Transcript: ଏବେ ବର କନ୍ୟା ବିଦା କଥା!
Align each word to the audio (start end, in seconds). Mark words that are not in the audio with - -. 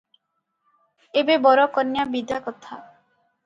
ଏବେ 1.23 1.37
ବର 1.49 1.67
କନ୍ୟା 1.77 2.09
ବିଦା 2.17 2.43
କଥା! 2.51 2.85